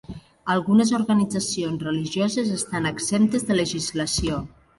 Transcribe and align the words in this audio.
Algunes 0.53 0.93
organitzacions 0.99 1.83
religioses 1.89 2.49
estan 2.57 2.89
exemptes 2.93 3.47
de 3.53 3.61
legislació. 3.61 4.43